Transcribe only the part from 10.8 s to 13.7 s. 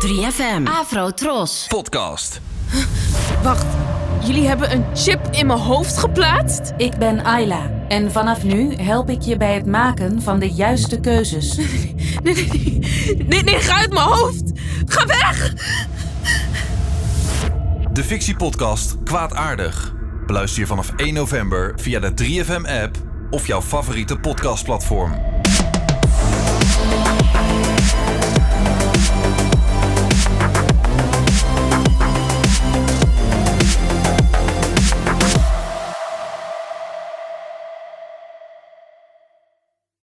keuzes. Nee, nee, nee,